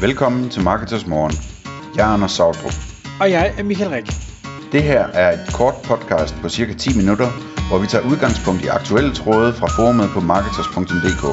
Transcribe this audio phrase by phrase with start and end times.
[0.00, 1.32] Velkommen til Marketers Morgen.
[1.96, 2.72] Jeg er Anders Sautrup.
[3.20, 4.06] Og jeg er Michael Rik.
[4.72, 7.28] Det her er et kort podcast på cirka 10 minutter,
[7.68, 11.24] hvor vi tager udgangspunkt i aktuelle tråde fra forumet på marketers.dk.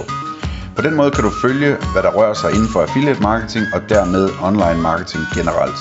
[0.76, 3.82] På den måde kan du følge, hvad der rører sig inden for affiliate marketing og
[3.90, 5.80] dermed online marketing generelt.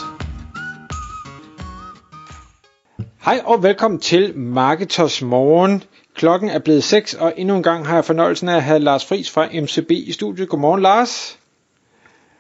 [3.27, 5.82] Hej og velkommen til Marketers Morgen.
[6.14, 9.05] Klokken er blevet 6, og endnu en gang har jeg fornøjelsen af at have Lars
[9.07, 10.48] Friis fra MCB i studiet.
[10.48, 11.39] Godmorgen, Lars.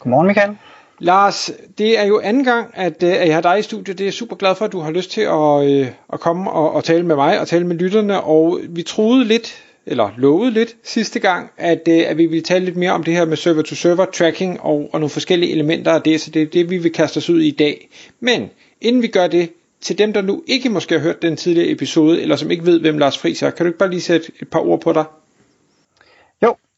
[0.04, 0.56] Godmorgen, Michael.
[0.98, 3.98] Lars, det er jo anden gang, at, øh, at jeg har dig i studiet.
[3.98, 6.50] Det er jeg super glad for, at du har lyst til at, øh, at komme
[6.50, 8.20] og, og tale med mig og tale med lytterne.
[8.20, 12.64] Og vi troede lidt, eller lovede lidt sidste gang, at, øh, at vi ville tale
[12.64, 16.20] lidt mere om det her med server-to-server tracking og, og nogle forskellige elementer af det.
[16.20, 17.88] Så det er det, vi vil kaste os ud i i dag.
[18.20, 18.50] Men
[18.80, 19.50] inden vi gør det,
[19.80, 22.80] til dem, der nu ikke måske har hørt den tidligere episode, eller som ikke ved,
[22.80, 25.04] hvem Lars Friis er, kan du ikke bare lige sætte et par ord på dig?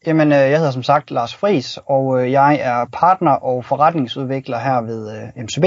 [0.06, 4.58] Jamen øh, jeg hedder som sagt Lars Fris, og øh, jeg er partner og forretningsudvikler
[4.58, 5.64] her ved øh, MCB.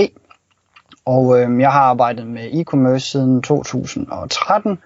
[1.05, 4.79] Og jeg har arbejdet med e-commerce siden 2013,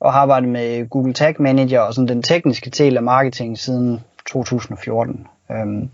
[0.00, 4.00] og har arbejdet med Google Tag Manager og sådan den tekniske del af marketing siden
[4.32, 5.26] 2014.
[5.50, 5.90] Øhm,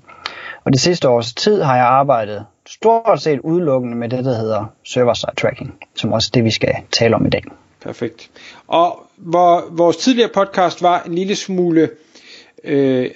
[0.64, 4.64] og det sidste års tid har jeg arbejdet stort set udelukkende med det, der hedder
[4.84, 7.42] server-side tracking, som også er det, vi skal tale om i dag.
[7.80, 8.30] Perfekt.
[8.66, 11.90] Og hvor vores tidligere podcast var en lille smule
[12.66, 13.10] øh,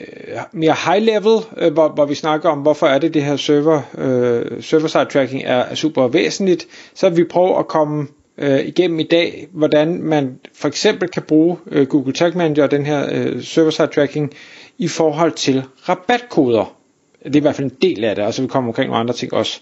[0.52, 3.82] mere high level, øh, hvor, hvor vi snakker om, hvorfor er det, det her server,
[3.98, 8.06] øh, server-side tracking er, er super væsentligt, så vil vi prøve at komme
[8.38, 12.70] øh, igennem i dag, hvordan man for eksempel kan bruge øh, Google Tag Manager og
[12.70, 14.32] den her øh, server-side tracking
[14.78, 16.76] i forhold til rabatkoder.
[17.24, 19.00] Det er i hvert fald en del af det, og så vi kommer omkring nogle
[19.00, 19.60] andre ting også.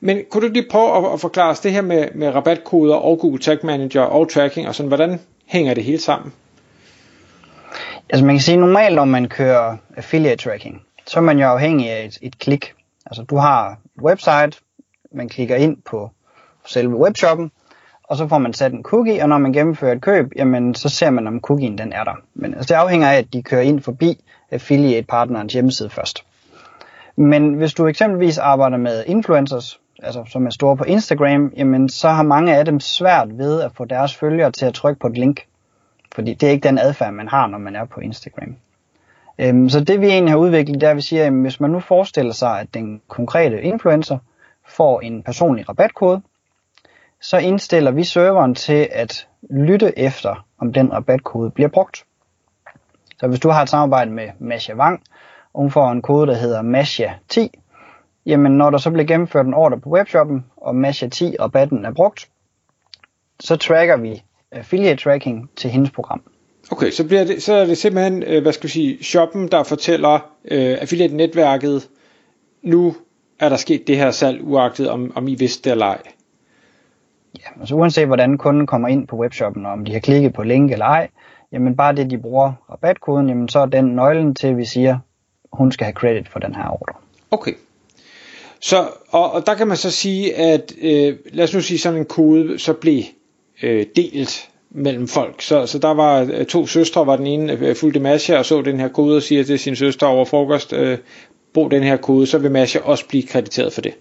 [0.00, 3.18] Men kunne du lige prøve at, at forklare os det her med, med rabatkoder og
[3.18, 6.32] Google Tag Manager og tracking, og sådan, hvordan hænger det hele sammen?
[8.10, 11.90] Altså man kan sige, normalt når man kører affiliate tracking, så er man jo afhængig
[11.90, 12.74] af et, et klik.
[13.06, 14.62] Altså du har et website,
[15.12, 16.10] man klikker ind på
[16.66, 17.50] selve webshoppen,
[18.04, 20.88] og så får man sat en cookie, og når man gennemfører et køb, jamen så
[20.88, 22.14] ser man, om cookien den er der.
[22.34, 26.24] Men altså, det afhænger af, at de kører ind forbi affiliate-partnerens hjemmeside først.
[27.16, 32.08] Men hvis du eksempelvis arbejder med influencers, altså som er store på Instagram, jamen så
[32.08, 35.18] har mange af dem svært ved at få deres følgere til at trykke på et
[35.18, 35.46] link.
[36.16, 38.56] Fordi det er ikke den adfærd, man har, når man er på Instagram.
[39.38, 41.70] Øhm, så det vi egentlig har udviklet, det er, at vi siger, at hvis man
[41.70, 44.18] nu forestiller sig, at den konkrete influencer
[44.66, 46.22] får en personlig rabatkode,
[47.20, 52.04] så indstiller vi serveren til at lytte efter, om den rabatkode bliver brugt.
[53.20, 55.02] Så hvis du har et samarbejde med Masha Wang,
[55.54, 57.60] og hun får en kode, der hedder Masha10,
[58.26, 62.28] jamen når der så bliver gennemført en ordre på webshoppen, og Masha10 rabatten er brugt,
[63.40, 64.22] så tracker vi
[64.52, 66.22] affiliate tracking til hendes program.
[66.70, 69.62] Okay, så, bliver det, så er det simpelthen, øh, hvad skal vi sige, shoppen, der
[69.62, 70.14] fortæller
[70.50, 71.88] øh, affiliate-netværket,
[72.62, 72.94] nu
[73.38, 76.02] er der sket det her salg, uagtet om, om I vidste det eller ej.
[77.38, 80.42] Ja, altså uanset hvordan kunden kommer ind på webshoppen, og om de har klikket på
[80.42, 81.08] link eller ej,
[81.52, 84.98] jamen bare det, de bruger rabatkoden, jamen så er den nøglen til, at vi siger,
[85.52, 86.94] hun skal have credit for den her ordre.
[87.30, 87.52] Okay.
[88.60, 91.98] Så, og, og der kan man så sige, at øh, lad os nu sige sådan
[91.98, 93.02] en kode, så blev
[93.62, 95.42] øh, delt mellem folk.
[95.42, 98.62] Så, så der var øh, to søstre, var den ene øh, fulgte Masha og så
[98.62, 100.98] den her kode og siger til sin søster over frokost, øh,
[101.54, 103.94] brug den her kode, så vil Masha også blive krediteret for det.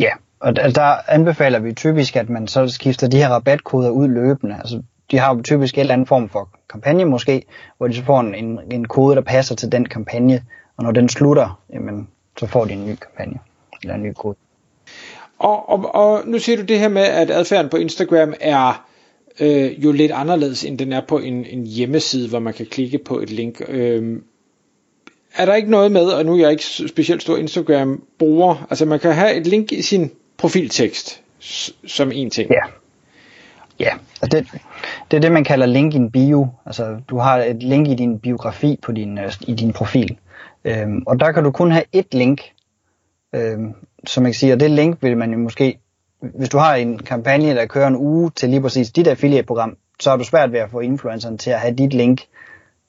[0.00, 0.10] Ja,
[0.40, 4.08] og der, altså, der anbefaler vi typisk, at man så skifter de her rabatkoder ud
[4.08, 4.56] løbende.
[4.58, 7.42] Altså, de har jo typisk en eller anden form for kampagne måske,
[7.78, 10.42] hvor de så får en, en, en kode, der passer til den kampagne,
[10.76, 12.08] og når den slutter, jamen,
[12.38, 13.38] så får de en ny kampagne,
[13.82, 14.36] eller en ny kode.
[15.38, 18.86] Og, og, og nu siger du det her med, at adfærden på Instagram er
[19.40, 22.98] øh, jo lidt anderledes, end den er på en, en hjemmeside, hvor man kan klikke
[22.98, 23.62] på et link.
[23.68, 24.20] Øh,
[25.36, 29.00] er der ikke noget med, og nu er jeg ikke specielt stor Instagram-bruger, altså man
[29.00, 31.22] kan have et link i sin profiltekst,
[31.86, 32.50] som en ting.
[32.50, 32.60] Ja.
[33.80, 34.46] Ja, og det,
[35.10, 36.48] det er det, man kalder link in bio.
[36.66, 40.18] Altså, du har et link i din biografi på din, øh, i din profil.
[40.64, 42.42] Øhm, og der kan du kun have et link,
[43.34, 43.74] øhm,
[44.06, 45.78] som jeg siger, og det link vil man jo måske,
[46.20, 50.10] hvis du har en kampagne, der kører en uge til lige præcis dit affiliate-program, så
[50.10, 52.26] er du svært ved at få influenceren til at have dit link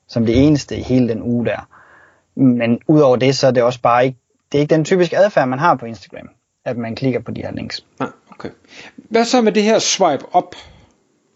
[0.08, 1.68] som det eneste i hele den uge der.
[2.34, 4.18] Men udover det, så er det også bare ikke,
[4.52, 6.28] det er ikke den typiske adfærd, man har på Instagram,
[6.64, 7.84] at man klikker på de her links.
[8.00, 8.50] Ah, okay.
[8.96, 10.56] Hvad så med det her swipe up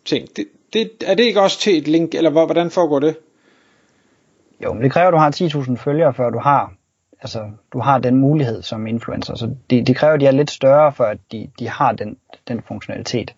[0.04, 0.28] ting?
[0.36, 3.16] Det, det, er det ikke også til et link, eller hvordan foregår det?
[4.64, 6.72] Jo, men det kræver, at du har 10.000 følgere, før du har,
[7.22, 9.34] altså, du har den mulighed som influencer.
[9.34, 12.16] Så det, det kræver, at de er lidt større, for at de, de har den,
[12.48, 13.34] den funktionalitet.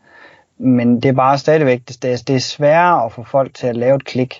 [0.58, 3.96] Men det er bare stadigvæk, det det er sværere at få folk til at lave
[3.96, 4.34] et klik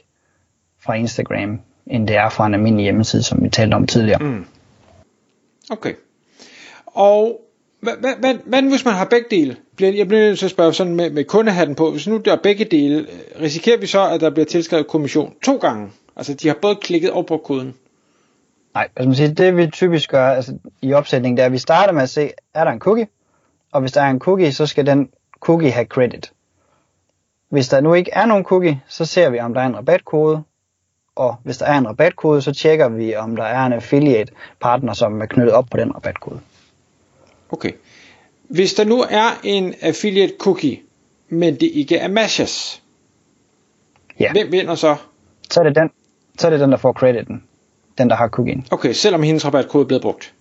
[0.80, 4.18] fra Instagram, end det er fra en almindelig hjemmeside, som vi talte om tidligere.
[4.18, 4.46] Mm.
[5.70, 5.94] Okay.
[6.86, 7.40] Og
[7.80, 9.56] hvad, hvad, hvad, hvad hvis man har begge dele?
[9.80, 11.90] Jeg bliver nødt til at spørge sådan med, med kundehatten på.
[11.90, 13.06] Hvis nu der er begge dele,
[13.40, 15.90] risikerer vi så, at der bliver tilskrevet kommission to gange?
[16.16, 17.74] Altså de har både klikket og brugt koden.
[18.74, 21.58] Nej, altså man siger, det vi typisk gør altså, i opsætningen, det er, at vi
[21.58, 23.08] starter med at se, er der en cookie?
[23.72, 25.10] Og hvis der er en cookie, så skal den
[25.40, 26.32] cookie have credit.
[27.48, 30.42] Hvis der nu ikke er nogen cookie, så ser vi, om der er en rabatkode,
[31.16, 34.92] og hvis der er en rabatkode, så tjekker vi, om der er en affiliate partner,
[34.92, 36.40] som er knyttet op på den rabatkode.
[37.50, 37.72] Okay.
[38.48, 40.82] Hvis der nu er en affiliate cookie,
[41.28, 42.82] men det ikke er matches,
[44.20, 44.32] ja.
[44.32, 44.96] hvem vinder så?
[45.50, 45.90] Så er det den,
[46.38, 47.42] så er det den der får crediten.
[47.98, 48.66] Den, der har cookien.
[48.70, 50.34] Okay, selvom hendes rabatkode er blevet brugt?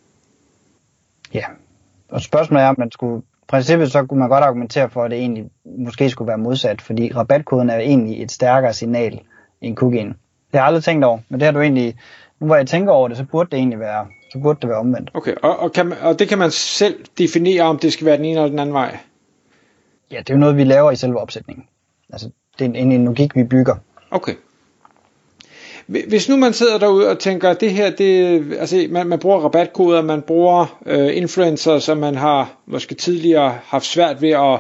[1.34, 1.46] Ja.
[2.10, 5.20] Og spørgsmålet er, om man skulle princippet så kunne man godt argumentere for, at det
[5.20, 9.20] egentlig måske skulle være modsat, fordi rabatkoden er egentlig et stærkere signal
[9.62, 10.08] end cookien.
[10.08, 10.16] Det
[10.54, 11.96] har jeg aldrig tænkt over, men det har du egentlig,
[12.40, 14.78] nu hvor jeg tænker over det, så burde det egentlig være, så burde det være
[14.78, 15.12] omvendt.
[15.14, 18.18] Okay, og, og, kan man, og det kan man selv definere, om det skal være
[18.18, 18.98] den ene eller den anden vej?
[20.12, 21.66] Ja, det er jo noget, vi laver i selve opsætningen.
[22.14, 22.30] Altså,
[22.60, 23.76] det er en, en logik, vi bygger.
[24.12, 24.34] Okay.
[25.88, 29.40] Hvis nu man sidder derude og tænker, at det her, det, altså man, man bruger
[29.40, 34.60] rabatkoder, man bruger øh, influencer, som man har måske tidligere haft svært ved at,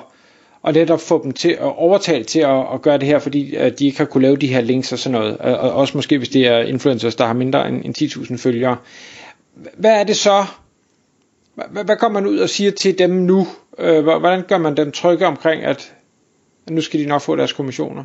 [0.62, 3.80] og netop få dem til at overtale til at, at gøre det her, fordi at
[3.80, 5.38] de ikke har kunne lave de her links og sådan noget.
[5.38, 8.78] Og også måske hvis det er influencers, der har mindre end, end 10.000 følgere.
[9.78, 10.46] Hvad er det så?
[11.56, 13.48] Hvad, hvad kommer man ud og siger til dem nu?
[13.80, 15.94] Øh, hvordan gør man dem trygge omkring, at
[16.70, 18.04] nu skal de nok få deres kommissioner?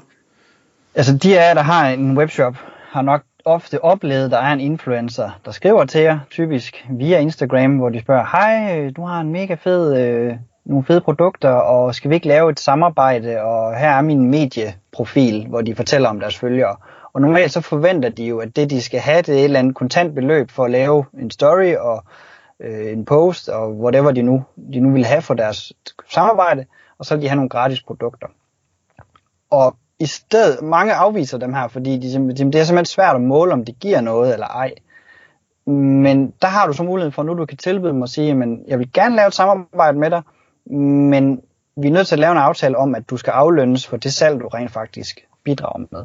[0.94, 2.55] Altså de er, der har en webshop,
[2.88, 7.19] har nok ofte oplevet, at der er en influencer, der skriver til jer, typisk via
[7.19, 11.94] Instagram, hvor de spørger, hej, du har en mega fed, øh, nogle fede produkter, og
[11.94, 16.20] skal vi ikke lave et samarbejde, og her er min medieprofil, hvor de fortæller om
[16.20, 16.76] deres følgere.
[17.12, 19.58] Og normalt så forventer de jo, at det de skal have, det er et eller
[19.58, 22.05] andet kontantbeløb for at lave en story og
[22.61, 25.73] øh, en post, og whatever de nu, de nu vil have for deres
[26.11, 26.64] samarbejde,
[26.99, 28.26] og så vil de have nogle gratis produkter.
[29.50, 33.53] Og i stedet, mange afviser dem her, fordi de, det er simpelthen svært at måle,
[33.53, 34.75] om det giver noget eller ej.
[35.67, 38.65] Men der har du så muligheden for, nu du kan tilbyde dem at sige, men
[38.69, 40.23] jeg vil gerne lave et samarbejde med dig,
[41.11, 41.43] men
[41.77, 44.12] vi er nødt til at lave en aftale om, at du skal aflønnes for det
[44.12, 46.05] salg, du rent faktisk bidrager med.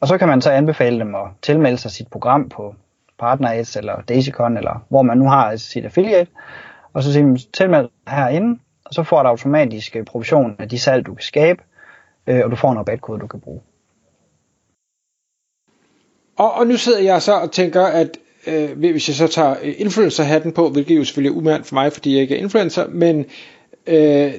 [0.00, 2.74] Og så kan man så anbefale dem at tilmelde sig sit program på
[3.18, 6.30] PartnerAds eller DaisyCon, eller hvor man nu har sit affiliate,
[6.92, 10.78] og så siger man tilmeld herinde, og så får du automatisk øh, provision af de
[10.78, 11.62] salg, du kan skabe,
[12.28, 13.60] øh, og du får en rabatkode, du kan bruge.
[16.36, 19.74] Og, og nu sidder jeg så og tænker, at øh, hvis jeg så tager øh,
[19.78, 23.26] influencer-hatten på, hvilket jo selvfølgelig er umærkt for mig, fordi jeg ikke er influencer, men
[23.86, 24.32] øh,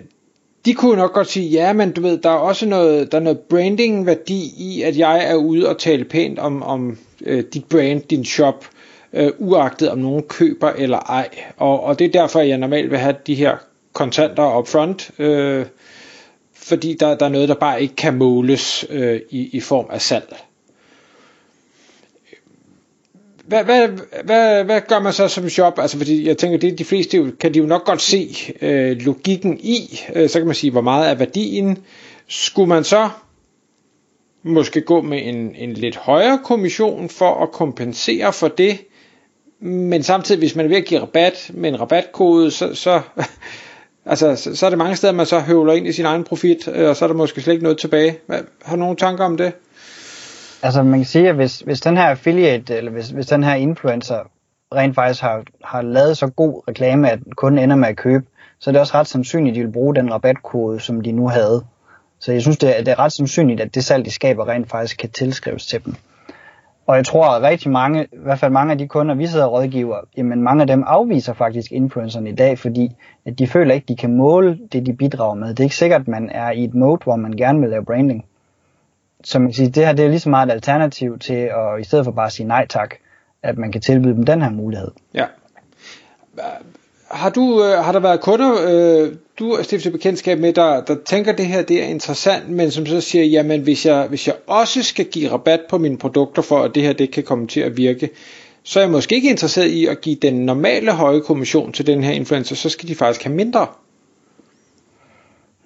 [0.66, 3.22] de kunne nok godt sige, ja, men du ved, der er også noget, der er
[3.22, 8.02] noget branding-værdi i, at jeg er ude og tale pænt om, om øh, dit brand,
[8.02, 8.66] din shop,
[9.14, 11.30] øh, uagtet om nogen køber eller ej.
[11.58, 13.58] Og, og det er derfor, jeg normalt vil have de her
[13.94, 15.66] kontanter upfront, øh,
[16.62, 20.02] fordi der, der er noget, der bare ikke kan måles øh, i, i form af
[20.02, 20.36] salg.
[23.46, 23.88] Hvad, hvad,
[24.24, 25.80] hvad, hvad gør man så som shop?
[25.80, 29.60] Altså, fordi jeg tænker, det de fleste kan de jo nok godt se øh, logikken
[29.60, 30.00] i.
[30.16, 31.78] Øh, så kan man sige, hvor meget er værdien.
[32.28, 33.10] Skulle man så
[34.44, 38.78] måske gå med en, en lidt højere kommission for at kompensere for det,
[39.60, 43.02] men samtidig, hvis man er ved at give rabat med en rabatkode, så, så
[44.10, 46.68] Altså, så, så er det mange steder, man så høvler ind i sin egen profit,
[46.68, 48.18] øh, og så er der måske slet ikke noget tilbage.
[48.64, 49.54] Har du nogle tanker om det?
[50.62, 53.54] Altså, man kan sige, at hvis, hvis den her affiliate, eller hvis, hvis den her
[53.54, 54.20] influencer
[54.76, 58.26] rent faktisk har, har lavet så god reklame, at kunden ender med at købe,
[58.60, 61.28] så er det også ret sandsynligt, at de vil bruge den rabatkode, som de nu
[61.28, 61.66] havde.
[62.20, 64.70] Så jeg synes, det er, det er ret sandsynligt, at det salg, de skaber, rent
[64.70, 65.96] faktisk kan tilskrives til dem.
[66.90, 69.46] Og jeg tror, at rigtig mange, i hvert fald mange af de kunder, vi sidder
[69.46, 73.74] og rådgiver, jamen mange af dem afviser faktisk influencerne i dag, fordi at de føler
[73.74, 75.50] ikke, de kan måle det, de bidrager med.
[75.50, 77.86] Det er ikke sikkert, at man er i et mode, hvor man gerne vil lave
[77.86, 78.26] branding.
[79.24, 81.80] Så man kan sige, det her det er lige så meget et alternativ til, at
[81.80, 82.96] i stedet for bare at sige nej tak,
[83.44, 84.92] at man kan tilbyde dem den her mulighed.
[85.14, 85.26] Ja.
[87.12, 90.96] Har, du, øh, har der været kunder, øh, du har stiftet bekendtskab med, der, der
[91.06, 94.36] tænker, det her det er interessant, men som så siger, jamen hvis jeg, hvis jeg
[94.48, 97.60] også skal give rabat på mine produkter, for at det her det kan komme til
[97.60, 98.10] at virke,
[98.64, 102.04] så er jeg måske ikke interesseret i at give den normale høje kommission til den
[102.04, 103.68] her influencer, så skal de faktisk have mindre.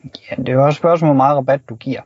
[0.04, 2.02] Ja, det er jo også et spørgsmål, hvor meget rabat du giver.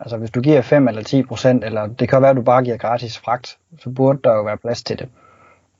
[0.00, 2.64] Altså hvis du giver 5 eller 10 procent, eller det kan være, at du bare
[2.64, 5.08] giver gratis fragt, så burde der jo være plads til det.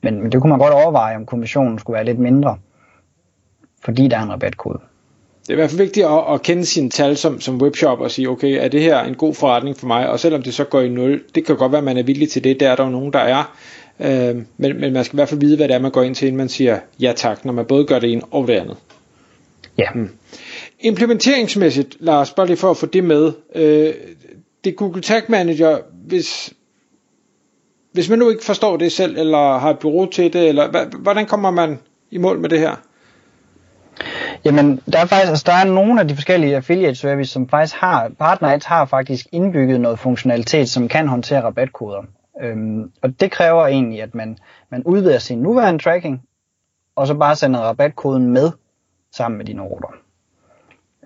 [0.03, 2.59] Men, men det kunne man godt overveje, om kommissionen skulle være lidt mindre,
[3.85, 4.79] fordi der er en rabatkode.
[5.43, 8.11] Det er i hvert fald vigtigt at, at kende sine tal som, som webshop og
[8.11, 10.09] sige, okay, er det her en god forretning for mig?
[10.09, 12.29] Og selvom det så går i nul, det kan godt være, at man er villig
[12.29, 13.57] til det, der er der jo nogen, der er.
[14.01, 16.15] Øh, men, men man skal i hvert fald vide, hvad det er, man går ind
[16.15, 18.77] til, inden man siger ja tak, når man både gør det ene og det andet.
[19.79, 19.87] Ja.
[19.95, 20.11] Mm.
[20.81, 23.33] Implementeringsmæssigt, Lars, bare lige for at få det med.
[23.55, 23.95] Øh,
[24.65, 26.53] det Google Tag Manager, hvis,
[27.93, 31.27] hvis man nu ikke forstår det selv, eller har et bureau til det, eller hvordan
[31.27, 31.79] kommer man
[32.11, 32.77] i mål med det her?
[34.45, 37.77] Jamen, der er faktisk, altså, der er nogle af de forskellige affiliate service, som faktisk
[37.77, 42.03] har, partner har faktisk indbygget noget funktionalitet, som kan håndtere rabatkoder.
[42.43, 44.39] Øhm, og det kræver egentlig, at man,
[44.71, 46.23] man udvider sin nuværende tracking,
[46.97, 48.51] og så bare sender rabatkoden med
[49.13, 49.95] sammen med dine ruter.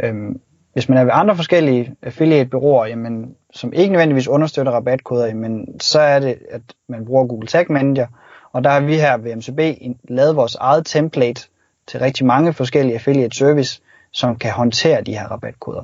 [0.02, 0.40] Øhm,
[0.74, 6.00] hvis man er ved andre forskellige affiliate-byråer, jamen, som ikke nødvendigvis understøtter rabatkoder, jamen, så
[6.00, 8.06] er det, at man bruger Google Tag Manager,
[8.52, 9.60] og der har vi her ved MCB
[10.08, 11.48] lavet vores eget template
[11.86, 13.80] til rigtig mange forskellige affiliate service,
[14.12, 15.82] som kan håndtere de her rabatkoder.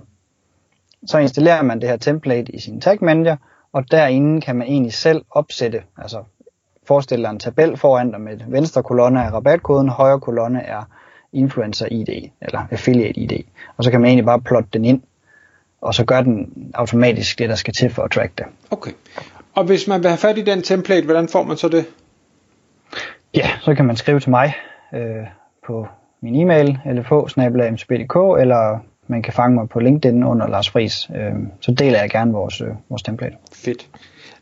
[1.07, 3.37] Så installerer man det her template i sin Tag Manager,
[3.73, 6.25] og derinde kan man egentlig selv opsætte, altså
[6.87, 10.85] forestille dig en tabel foran dig med venstre kolonne er rabatkoden, højre kolonne er
[11.33, 13.43] influencer ID eller affiliate ID.
[13.77, 15.03] Og så kan man egentlig bare plotte den ind,
[15.81, 18.47] og så gør den automatisk det, der skal til for at track det.
[18.71, 18.91] Okay.
[19.55, 21.87] Og hvis man vil have fat i den template, hvordan får man så det?
[23.35, 24.55] Ja, så kan man skrive til mig
[24.95, 25.27] øh,
[25.67, 25.87] på
[26.21, 31.11] min e-mail, lfh-mcb.dk, eller man kan fange mig på LinkedIn under Lars Friis.
[31.17, 33.37] Øh, så deler jeg gerne vores, øh, vores template.
[33.53, 33.89] Fedt.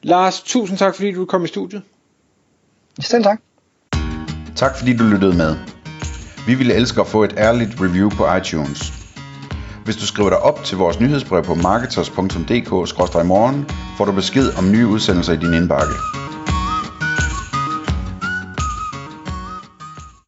[0.03, 1.83] Lars, tusind tak fordi du kom i studiet.
[3.01, 3.41] Selv tak.
[4.57, 5.78] Tak fordi du lyttede med.
[6.49, 8.93] Vi ville elske at få et ærligt review på iTunes.
[9.85, 14.87] Hvis du skriver dig op til vores nyhedsbrev på marketers.dk-morgen, får du besked om nye
[14.87, 15.95] udsendelser i din indbakke.